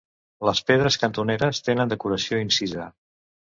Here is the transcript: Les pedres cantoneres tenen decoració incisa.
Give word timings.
Les 0.47 0.61
pedres 0.69 0.97
cantoneres 1.03 1.61
tenen 1.69 1.93
decoració 1.93 2.43
incisa. 2.47 2.91